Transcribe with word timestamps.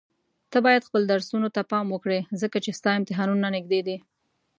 ته 0.51 0.57
بايد 0.65 0.87
خپل 0.87 1.01
درسونو 1.11 1.47
ته 1.55 1.61
پام 1.71 1.85
وکړي 1.91 2.19
ځکه 2.41 2.57
چي 2.65 2.71
ستا 2.79 2.89
امتحانونه 2.99 3.47
نيږدي 3.55 3.81
دي. 3.87 3.97